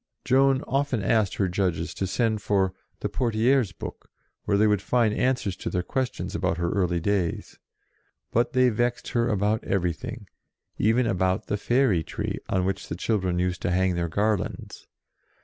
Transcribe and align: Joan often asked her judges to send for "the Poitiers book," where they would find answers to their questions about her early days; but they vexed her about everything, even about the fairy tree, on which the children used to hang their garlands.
Joan 0.25 0.63
often 0.63 1.03
asked 1.03 1.35
her 1.35 1.47
judges 1.47 1.93
to 1.93 2.07
send 2.07 2.41
for 2.41 2.73
"the 3.01 3.07
Poitiers 3.07 3.71
book," 3.71 4.09
where 4.45 4.57
they 4.57 4.65
would 4.65 4.81
find 4.81 5.13
answers 5.13 5.55
to 5.57 5.69
their 5.69 5.83
questions 5.83 6.33
about 6.33 6.57
her 6.57 6.71
early 6.71 6.99
days; 6.99 7.59
but 8.31 8.53
they 8.53 8.69
vexed 8.69 9.09
her 9.09 9.29
about 9.29 9.63
everything, 9.63 10.25
even 10.79 11.05
about 11.05 11.45
the 11.45 11.55
fairy 11.55 12.01
tree, 12.01 12.39
on 12.49 12.65
which 12.65 12.87
the 12.87 12.95
children 12.95 13.37
used 13.37 13.61
to 13.61 13.69
hang 13.69 13.93
their 13.93 14.09
garlands. 14.09 14.87